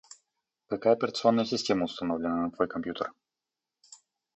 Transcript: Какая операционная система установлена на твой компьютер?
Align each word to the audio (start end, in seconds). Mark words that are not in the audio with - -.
Какая 0.67 0.93
операционная 0.93 1.45
система 1.45 1.85
установлена 1.85 2.37
на 2.45 2.49
твой 2.49 2.67
компьютер? 2.67 3.13